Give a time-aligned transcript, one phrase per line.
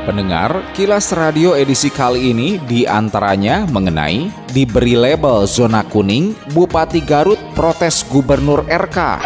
[0.00, 7.36] Pendengar, Kilas Radio edisi kali ini di antaranya mengenai diberi label zona kuning, Bupati Garut
[7.52, 9.20] protes Gubernur RK.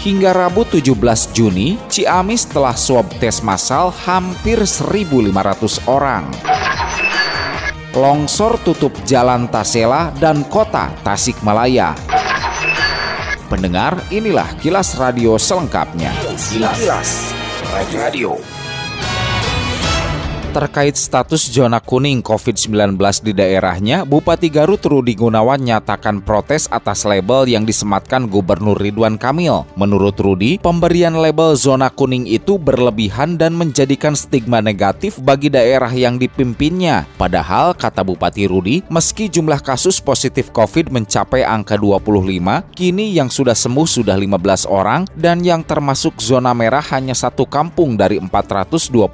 [0.00, 6.24] Hingga Rabu 17 Juni, Ciamis telah swab tes massal hampir 1.500 orang.
[7.92, 11.92] Longsor tutup jalan Tasela dan kota Tasikmalaya.
[13.52, 16.08] Pendengar, inilah kilas radio selengkapnya.
[16.24, 17.10] Kilas, kilas.
[17.76, 18.65] radio
[20.56, 27.44] terkait status zona kuning COVID-19 di daerahnya, Bupati Garut Rudi Gunawan nyatakan protes atas label
[27.44, 29.68] yang disematkan Gubernur Ridwan Kamil.
[29.76, 36.16] Menurut Rudi, pemberian label zona kuning itu berlebihan dan menjadikan stigma negatif bagi daerah yang
[36.16, 37.04] dipimpinnya.
[37.20, 43.52] Padahal, kata Bupati Rudi, meski jumlah kasus positif COVID mencapai angka 25, kini yang sudah
[43.52, 49.04] sembuh sudah 15 orang dan yang termasuk zona merah hanya satu kampung dari 421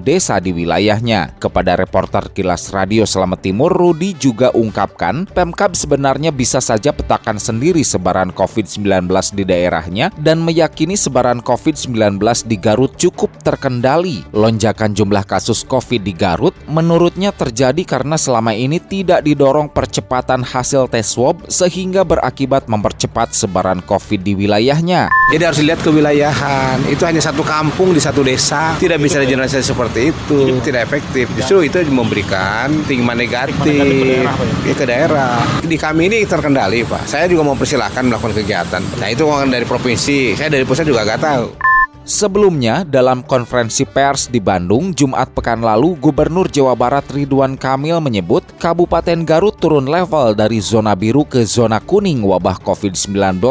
[0.00, 1.34] desa di wilayah wilayahnya.
[1.42, 7.82] Kepada reporter Kilas Radio Selamat Timur, Rudi juga ungkapkan Pemkab sebenarnya bisa saja petakan sendiri
[7.82, 14.22] sebaran COVID-19 di daerahnya dan meyakini sebaran COVID-19 di Garut cukup terkendali.
[14.30, 20.86] Lonjakan jumlah kasus COVID di Garut menurutnya terjadi karena selama ini tidak didorong percepatan hasil
[20.86, 25.10] tes swab sehingga berakibat mempercepat sebaran COVID di wilayahnya.
[25.34, 26.86] Jadi harus lihat kewilayahan.
[26.86, 28.78] Itu hanya satu kampung di satu desa.
[28.78, 30.62] Tidak bisa dijelaskan seperti itu.
[30.62, 31.24] Tidak tidak efektif.
[31.40, 34.28] Justru itu memberikan stigma negatif, negatif
[34.60, 35.40] ke, ya, ke daerah.
[35.64, 37.08] Di kami ini terkendali, Pak.
[37.08, 38.82] Saya juga mau persilahkan melakukan kegiatan.
[39.00, 40.36] Nah itu orang dari provinsi.
[40.36, 41.46] Saya dari pusat juga nggak tahu.
[42.06, 48.46] Sebelumnya, dalam konferensi pers di Bandung Jumat pekan lalu, Gubernur Jawa Barat Ridwan Kamil menyebut
[48.62, 53.42] Kabupaten Garut turun level dari zona biru ke zona kuning wabah COVID-19.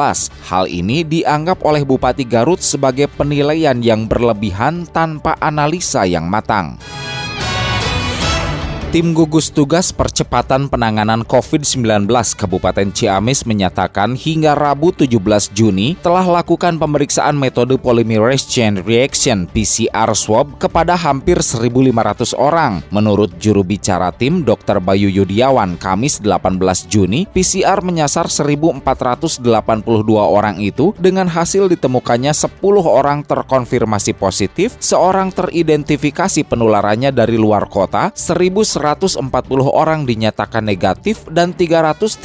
[0.48, 6.80] Hal ini dianggap oleh Bupati Garut sebagai penilaian yang berlebihan tanpa analisa yang matang.
[8.96, 12.08] Tim gugus tugas percepatan penanganan COVID-19
[12.40, 20.16] Kabupaten Ciamis menyatakan hingga Rabu 17 Juni telah lakukan pemeriksaan metode polymerase chain reaction PCR
[20.16, 22.88] swab kepada hampir 1.500 orang.
[22.88, 24.80] Menurut juru bicara tim Dr.
[24.80, 28.80] Bayu Yudiawan, Kamis 18 Juni, PCR menyasar 1.482
[30.16, 38.16] orang itu dengan hasil ditemukannya 10 orang terkonfirmasi positif, seorang teridentifikasi penularannya dari luar kota,
[38.16, 39.26] 1.100 140
[39.66, 42.22] orang dinyatakan negatif dan 331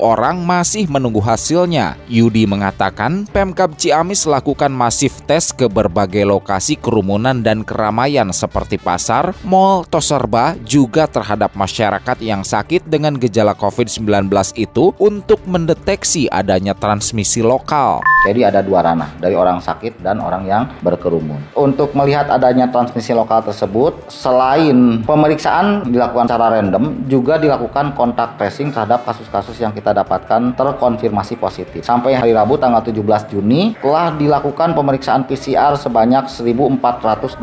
[0.00, 2.00] orang masih menunggu hasilnya.
[2.08, 9.36] Yudi mengatakan Pemkab Ciamis lakukan masif tes ke berbagai lokasi kerumunan dan keramaian seperti pasar,
[9.44, 17.44] mall, toserba, juga terhadap masyarakat yang sakit dengan gejala COVID-19 itu untuk mendeteksi adanya transmisi
[17.44, 18.00] lokal.
[18.24, 21.52] Jadi ada dua ranah, dari orang sakit dan orang yang berkerumun.
[21.58, 28.70] Untuk melihat adanya transmisi lokal tersebut, selain pemeriksaan dilakukan secara random, juga dilakukan kontak tracing
[28.70, 31.82] terhadap kasus-kasus yang kita dapatkan terkonfirmasi positif.
[31.82, 37.40] Sampai hari Rabu tanggal 17 Juni telah dilakukan pemeriksaan PCR sebanyak 1.482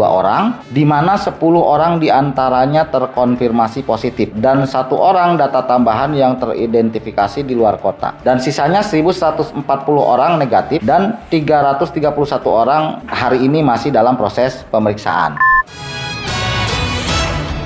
[0.00, 6.38] orang, di mana 10 orang di antaranya terkonfirmasi positif dan satu orang data tambahan yang
[6.40, 8.16] teridentifikasi di luar kota.
[8.22, 9.66] Dan sisanya 1.140
[9.98, 12.06] orang negatif dan 331
[12.46, 15.36] orang hari ini masih dalam proses pemeriksaan.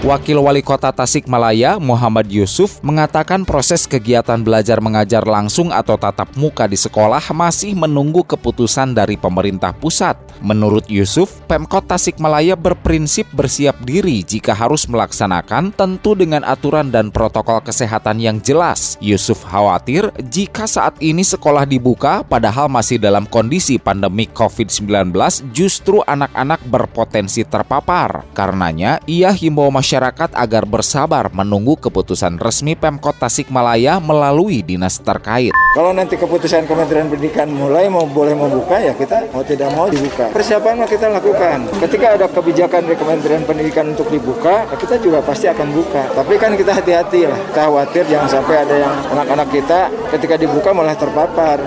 [0.01, 6.65] Wakil Wali Kota Tasikmalaya Muhammad Yusuf mengatakan proses kegiatan belajar mengajar langsung atau tatap muka
[6.65, 10.17] di sekolah masih menunggu keputusan dari pemerintah pusat.
[10.41, 17.61] Menurut Yusuf, Pemkot Tasikmalaya berprinsip bersiap diri jika harus melaksanakan tentu dengan aturan dan protokol
[17.61, 18.97] kesehatan yang jelas.
[19.05, 25.13] Yusuf khawatir jika saat ini sekolah dibuka padahal masih dalam kondisi pandemi COVID-19
[25.53, 28.25] justru anak-anak berpotensi terpapar.
[28.33, 35.51] Karenanya, ia himbau masyarakat masyarakat agar bersabar menunggu keputusan resmi Pemkot Tasikmalaya melalui dinas terkait.
[35.75, 40.31] Kalau nanti keputusan Kementerian Pendidikan mulai mau boleh membuka ya kita mau tidak mau dibuka.
[40.31, 41.67] Persiapan kita lakukan.
[41.83, 46.07] Ketika ada kebijakan dari Kementerian Pendidikan untuk dibuka, ya kita juga pasti akan buka.
[46.15, 47.39] Tapi kan kita hati-hati lah.
[47.51, 51.59] Kita khawatir jangan sampai ada yang anak-anak kita ketika dibuka malah terpapar.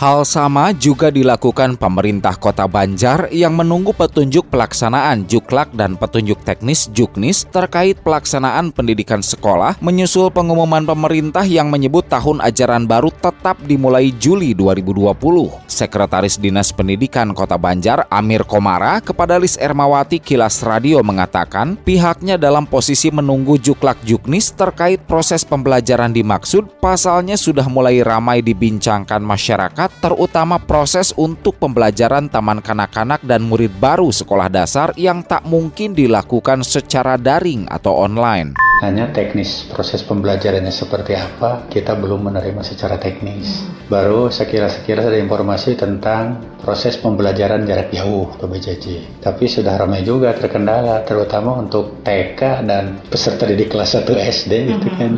[0.00, 6.88] Hal sama juga dilakukan pemerintah Kota Banjar yang menunggu petunjuk pelaksanaan Juklak dan petunjuk teknis
[6.88, 14.08] Juknis terkait pelaksanaan pendidikan sekolah menyusul pengumuman pemerintah yang menyebut tahun ajaran baru tetap dimulai
[14.16, 15.20] Juli 2020.
[15.68, 22.64] Sekretaris Dinas Pendidikan Kota Banjar Amir Komara kepada Lis Ermawati Kilas Radio mengatakan pihaknya dalam
[22.64, 30.62] posisi menunggu Juklak Juknis terkait proses pembelajaran dimaksud pasalnya sudah mulai ramai dibincangkan masyarakat terutama
[30.62, 37.18] proses untuk pembelajaran taman kanak-kanak dan murid baru sekolah dasar yang tak mungkin dilakukan secara
[37.18, 38.69] daring atau online.
[38.80, 43.60] Hanya teknis proses pembelajarannya seperti apa kita belum menerima secara teknis.
[43.92, 49.20] Baru sekilas-sekilas ada informasi tentang proses pembelajaran jarak jauh PBJJ.
[49.20, 54.88] Tapi sudah ramai juga terkendala terutama untuk TK dan peserta didik kelas 1 SD itu
[54.96, 55.12] kan.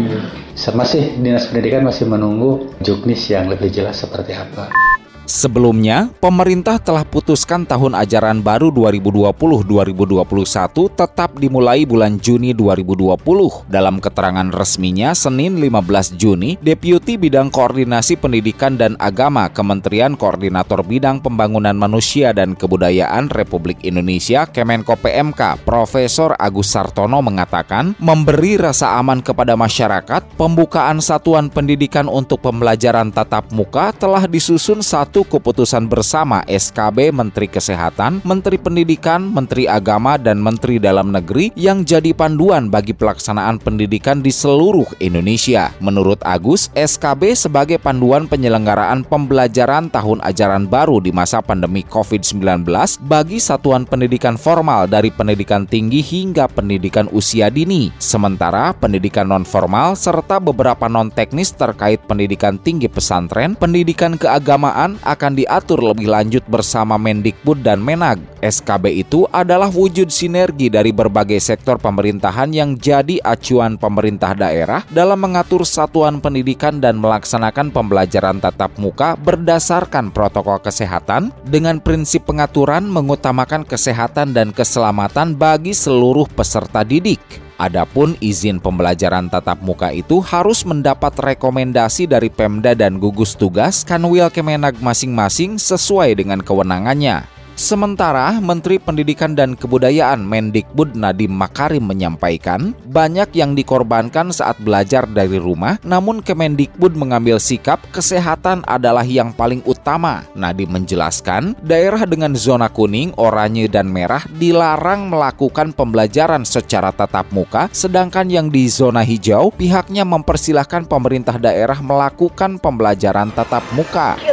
[0.75, 4.75] Masih Dinas Pendidikan masih menunggu juknis yang lebih jelas seperti apa.
[5.23, 13.23] Sebelumnya, pemerintah telah putuskan tahun ajaran baru 2020-2021 tetap dimulai bulan Juni 2020.
[13.71, 21.23] Dalam keterangan resminya Senin 15 Juni, Deputi Bidang Koordinasi Pendidikan dan Agama Kementerian Koordinator Bidang
[21.23, 29.23] Pembangunan Manusia dan Kebudayaan Republik Indonesia Kemenko PMK Profesor Agus Sartono mengatakan, memberi rasa aman
[29.23, 36.41] kepada masyarakat, pembukaan satuan pendidikan untuk pembelajaran tatap muka telah disusun satu satu keputusan bersama
[36.49, 42.97] SKB Menteri Kesehatan, Menteri Pendidikan, Menteri Agama, dan Menteri Dalam Negeri yang jadi panduan bagi
[42.97, 45.69] pelaksanaan pendidikan di seluruh Indonesia.
[45.85, 52.65] Menurut Agus, SKB sebagai panduan penyelenggaraan pembelajaran tahun ajaran baru di masa pandemi COVID-19
[53.05, 57.93] bagi satuan pendidikan formal dari pendidikan tinggi hingga pendidikan usia dini.
[58.01, 66.09] Sementara pendidikan non-formal serta beberapa non-teknis terkait pendidikan tinggi pesantren, pendidikan keagamaan, akan diatur lebih
[66.09, 68.23] lanjut bersama Mendikbud dan Menag.
[68.43, 75.23] SKB itu adalah wujud sinergi dari berbagai sektor pemerintahan yang jadi acuan pemerintah daerah dalam
[75.23, 83.63] mengatur satuan pendidikan dan melaksanakan pembelajaran tatap muka berdasarkan protokol kesehatan dengan prinsip pengaturan mengutamakan
[83.63, 87.52] kesehatan dan keselamatan bagi seluruh peserta didik.
[87.63, 94.35] Adapun izin pembelajaran tatap muka itu harus mendapat rekomendasi dari Pemda dan gugus tugas Kanwil
[94.35, 97.42] Kemenag masing-masing sesuai dengan kewenangannya.
[97.53, 105.37] Sementara Menteri Pendidikan dan Kebudayaan Mendikbud Nadiem Makarim menyampaikan, banyak yang dikorbankan saat belajar dari
[105.37, 110.25] rumah, namun Kemendikbud mengambil sikap kesehatan adalah yang paling utama.
[110.33, 117.69] Nadiem menjelaskan, daerah dengan zona kuning, oranye, dan merah dilarang melakukan pembelajaran secara tatap muka,
[117.69, 124.32] sedangkan yang di zona hijau pihaknya mempersilahkan pemerintah daerah melakukan pembelajaran tatap muka.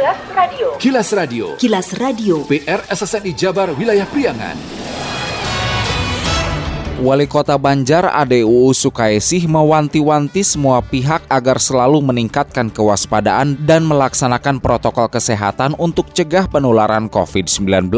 [0.80, 1.60] Kilas Radio.
[1.60, 2.40] Kilas Radio.
[2.48, 4.56] PR SSNI Jabar Wilayah Priangan.
[7.04, 15.12] Wali Kota Banjar ADUU Sukaisih mewanti-wanti semua pihak agar selalu meningkatkan kewaspadaan dan melaksanakan protokol
[15.12, 17.92] kesehatan untuk cegah penularan COVID-19.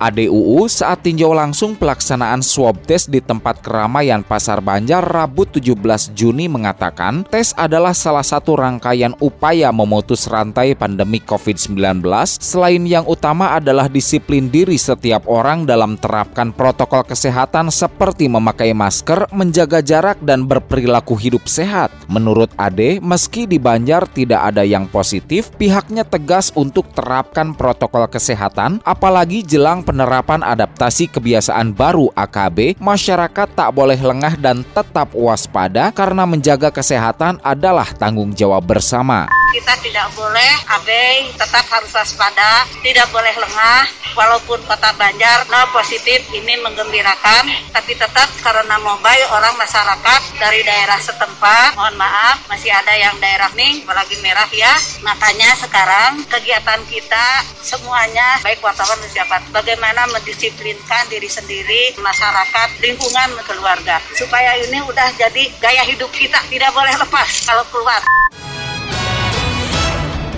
[0.00, 6.48] ADUU saat tinjau langsung pelaksanaan swab test di tempat keramaian Pasar Banjar Rabu 17 Juni
[6.48, 12.00] mengatakan tes adalah salah satu rangkaian upaya memutus rantai pandemi COVID-19
[12.40, 19.28] selain yang utama adalah disiplin diri setiap orang dalam terapkan protokol kesehatan seperti memakai masker,
[19.36, 21.92] menjaga jarak dan berperilaku hidup sehat.
[22.08, 28.80] Menurut Ade, meski di Banjar tidak ada yang positif, pihaknya tegas untuk terapkan protokol kesehatan
[28.88, 36.22] apalagi jelang penerapan adaptasi kebiasaan baru AKB, masyarakat tak boleh lengah dan tetap waspada karena
[36.22, 39.26] menjaga kesehatan adalah tanggung jawab bersama.
[39.50, 43.82] Kita tidak boleh abai, tetap harus waspada, tidak boleh lengah,
[44.14, 51.02] walaupun kota Banjar no positif ini menggembirakan, tapi tetap karena mobile orang masyarakat dari daerah
[51.02, 54.70] setempat, mohon maaf, masih ada yang daerah nih, apalagi merah ya,
[55.02, 63.32] makanya sekarang kegiatan kita semuanya, baik wartawan dan siapa, bagaimana mendisiplinkan diri sendiri, masyarakat, lingkungan,
[63.48, 68.00] keluarga, supaya ini udah jadi gaya hidup kita, tidak boleh lepas kalau keluar.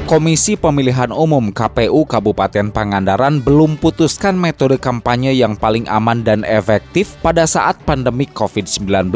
[0.03, 7.17] Komisi Pemilihan Umum KPU Kabupaten Pangandaran belum putuskan metode kampanye yang paling aman dan efektif
[7.25, 9.09] pada saat pandemi COVID-19.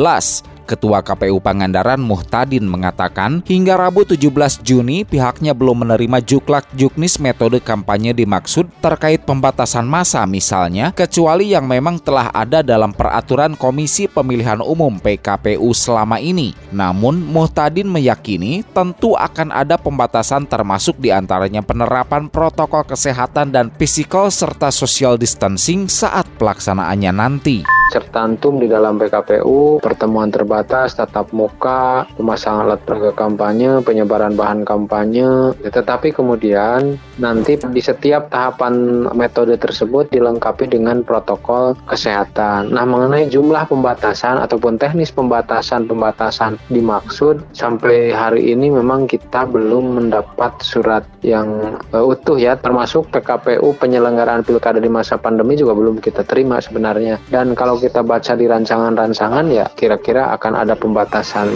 [0.67, 7.63] Ketua KPU Pangandaran Muhtadin mengatakan, hingga Rabu 17 Juni pihaknya belum menerima juklak juknis metode
[7.63, 14.59] kampanye dimaksud terkait pembatasan masa misalnya, kecuali yang memang telah ada dalam peraturan Komisi Pemilihan
[14.59, 16.59] Umum PKPU selama ini.
[16.75, 24.35] Namun, Muhtadin meyakini tentu akan ada pembatasan termasuk di antaranya penerapan protokol kesehatan dan physical
[24.35, 32.71] serta social distancing saat pelaksanaannya nanti tercantum di dalam PKPU, pertemuan terbatas, tatap muka, pemasangan
[32.71, 40.71] alat peraga kampanye, penyebaran bahan kampanye, tetapi kemudian nanti di setiap tahapan metode tersebut dilengkapi
[40.71, 42.71] dengan protokol kesehatan.
[42.71, 50.63] Nah, mengenai jumlah pembatasan ataupun teknis pembatasan-pembatasan dimaksud sampai hari ini memang kita belum mendapat
[50.63, 56.23] surat yang uh, utuh ya, termasuk PKPU penyelenggaraan pilkada di masa pandemi juga belum kita
[56.23, 57.19] terima sebenarnya.
[57.27, 61.51] Dan kalau kita baca di rancangan-rancangan ya kira-kira akan ada pembatasan.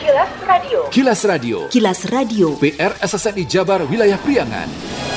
[0.00, 0.80] Kilas Radio.
[0.88, 1.58] Kilas Radio.
[1.68, 2.56] Kilas Radio.
[2.56, 5.09] PR SSNI Jabar Wilayah Priangan.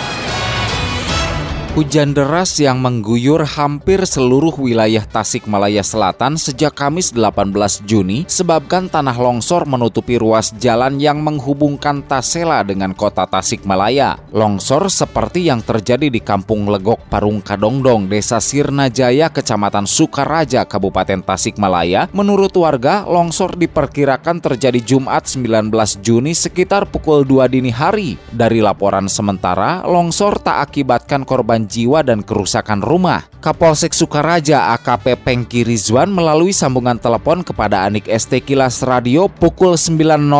[1.73, 7.49] Hujan deras yang mengguyur hampir seluruh wilayah Tasikmalaya Selatan sejak Kamis 18
[7.89, 14.21] Juni sebabkan tanah longsor menutupi ruas jalan yang menghubungkan Tasela dengan kota Tasikmalaya.
[14.29, 21.25] Longsor seperti yang terjadi di Kampung Legok Parung Kadongdong, Desa Sirna Jaya, Kecamatan Sukaraja, Kabupaten
[21.25, 22.05] Tasikmalaya.
[22.13, 25.73] Menurut warga, longsor diperkirakan terjadi Jumat 19
[26.05, 28.21] Juni sekitar pukul 2 dini hari.
[28.29, 33.27] Dari laporan sementara, longsor tak akibatkan korban jiwa dan kerusakan rumah.
[33.43, 40.31] Kapolsek Sukaraja AKP Pengki Rizwan melalui sambungan telepon kepada Anik ST Kilas Radio pukul 9.00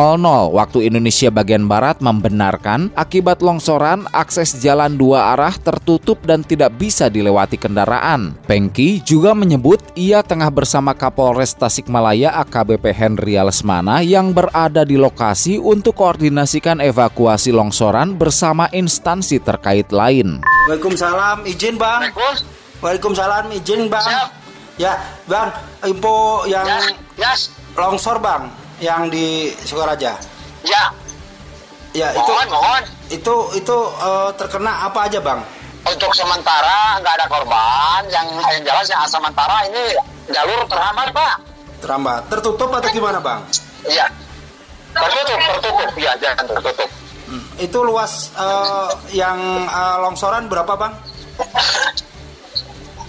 [0.52, 7.12] waktu Indonesia bagian Barat membenarkan akibat longsoran akses jalan dua arah tertutup dan tidak bisa
[7.12, 8.40] dilewati kendaraan.
[8.48, 15.60] Pengki juga menyebut ia tengah bersama Kapolres Tasikmalaya AKBP Henry Lesmana yang berada di lokasi
[15.60, 20.40] untuk koordinasikan evakuasi longsoran bersama instansi terkait lain.
[20.64, 22.08] Waalaikumsalam, izin bang.
[22.80, 24.08] Waalaikumsalam, izin bang.
[24.08, 24.28] Siap.
[24.80, 24.96] Ya,
[25.28, 25.52] bang,
[25.86, 26.80] info yang ya,
[27.20, 27.52] yes.
[27.78, 28.50] longsor bang,
[28.82, 30.18] yang di Sukaraja.
[30.64, 30.82] Ya.
[31.94, 32.32] Ya mohon, itu.
[32.50, 32.82] Mohon.
[33.06, 35.38] Itu itu uh, terkena apa aja bang?
[35.86, 38.02] Untuk sementara nggak ada korban.
[38.10, 39.94] Yang yang jelas yang sementara ini
[40.32, 41.34] jalur terhambat pak.
[41.78, 42.22] Terhambat.
[42.32, 43.46] Tertutup atau gimana bang?
[43.86, 44.10] Iya.
[44.90, 45.90] Tertutup, tertutup.
[45.94, 46.90] Iya, jangan tertutup.
[47.34, 47.42] Hmm.
[47.58, 50.94] Itu luas uh, yang uh, longsoran berapa bang?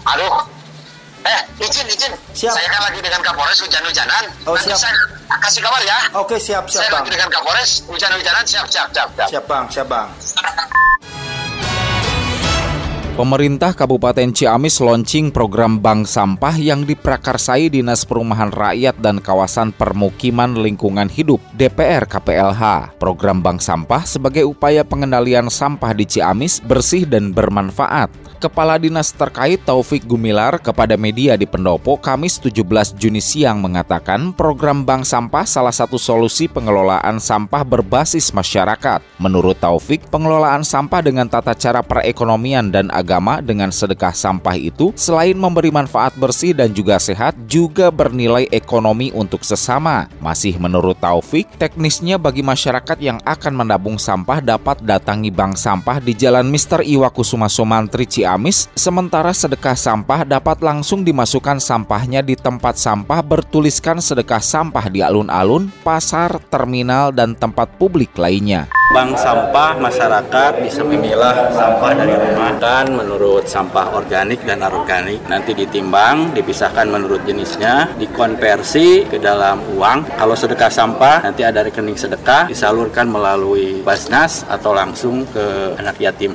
[0.05, 0.33] Aduh,
[1.29, 2.13] eh izin izin.
[2.33, 2.53] Siap.
[2.57, 4.23] Saya kan lagi dengan Kapolres hujan-hujanan.
[4.49, 4.81] Oh Nanti siap.
[4.81, 4.93] saya
[5.45, 5.99] kasih kabar ya.
[6.17, 6.97] Oke siap siap saya bang.
[7.05, 9.09] lagi dengan Kapolres hujan-hujanan siap siap siap.
[9.13, 10.07] Siap, siap bang siap bang.
[13.15, 20.59] Pemerintah Kabupaten Ciamis launching program bank sampah yang diprakarsai Dinas Perumahan Rakyat dan Kawasan Permukiman
[20.59, 22.91] Lingkungan Hidup DPR KPLH.
[22.99, 28.24] Program bank sampah sebagai upaya pengendalian sampah di Ciamis bersih dan bermanfaat.
[28.35, 34.83] Kepala Dinas terkait Taufik Gumilar kepada media di Pendopo Kamis 17 Juni siang mengatakan program
[34.83, 38.99] bank sampah salah satu solusi pengelolaan sampah berbasis masyarakat.
[39.23, 45.39] Menurut Taufik, pengelolaan sampah dengan tata cara perekonomian dan agama dengan sedekah sampah itu selain
[45.39, 50.11] memberi manfaat bersih dan juga sehat juga bernilai ekonomi untuk sesama.
[50.19, 56.11] Masih menurut Taufik, teknisnya bagi masyarakat yang akan menabung sampah dapat datangi bank sampah di
[56.11, 62.73] Jalan Mister Iwakusuma Sumantri Ciamis Ciamis, sementara sedekah sampah dapat langsung dimasukkan sampahnya di tempat
[62.73, 68.65] sampah bertuliskan sedekah sampah di alun-alun, pasar, terminal, dan tempat publik lainnya.
[68.89, 75.53] Bank sampah masyarakat bisa memilah sampah dari rumah dan menurut sampah organik dan anorganik nanti
[75.53, 80.17] ditimbang, dipisahkan menurut jenisnya, dikonversi ke dalam uang.
[80.17, 86.33] Kalau sedekah sampah nanti ada rekening sedekah disalurkan melalui Basnas atau langsung ke anak yatim.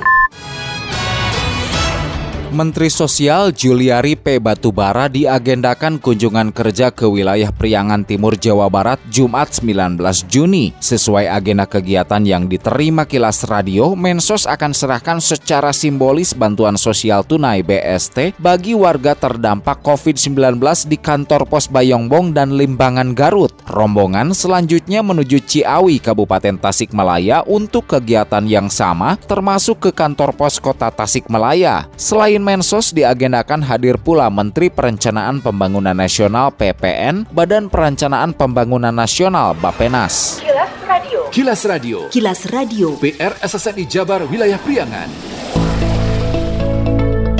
[2.51, 4.35] Menteri Sosial Juliari P.
[4.35, 9.95] Batubara diagendakan kunjungan kerja ke wilayah Priangan Timur Jawa Barat Jumat 19
[10.27, 10.75] Juni.
[10.83, 17.63] Sesuai agenda kegiatan yang diterima kilas radio, Mensos akan serahkan secara simbolis bantuan sosial tunai
[17.63, 20.59] BST bagi warga terdampak COVID-19
[20.91, 23.55] di kantor pos Bayongbong dan Limbangan Garut.
[23.63, 30.91] Rombongan selanjutnya menuju Ciawi, Kabupaten Tasikmalaya untuk kegiatan yang sama, termasuk ke kantor pos kota
[30.91, 31.87] Tasikmalaya.
[31.95, 40.41] Selain Mensos diagendakan hadir pula Menteri Perencanaan Pembangunan Nasional PPN, Badan Perencanaan Pembangunan Nasional Bapenas.
[40.43, 41.19] Kilas Radio.
[41.31, 41.97] Kilas Radio.
[42.11, 42.87] Kilas Radio.
[42.99, 45.09] PR SSNI Jabar Wilayah Priangan.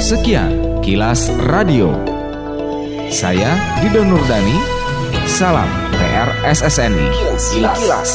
[0.02, 1.94] Sekian Kilas Radio.
[3.12, 3.54] Saya
[3.84, 4.58] Dido Nurdani.
[5.28, 5.68] Salam
[6.00, 7.08] PR SSNI.
[7.12, 7.44] Kilas.
[7.54, 8.12] Kilas.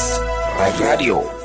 [0.81, 1.36] Radio.